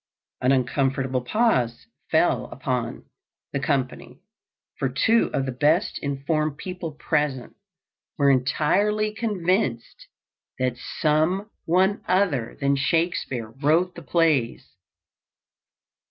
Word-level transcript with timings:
An 0.41 0.51
uncomfortable 0.51 1.21
pause 1.21 1.85
fell 2.09 2.45
upon, 2.47 3.05
the 3.53 3.59
company, 3.59 4.19
for 4.79 4.89
two 4.89 5.29
of 5.31 5.45
the 5.45 5.51
best 5.51 5.99
informed 5.99 6.57
people 6.57 6.93
present 6.93 7.55
were 8.17 8.31
entirely 8.31 9.13
convinced 9.13 10.07
that 10.57 10.75
some 10.75 11.51
one 11.65 12.01
other 12.07 12.57
than 12.59 12.75
Shakespeare 12.75 13.49
wrote 13.61 13.93
the 13.93 14.01
plays. 14.01 14.73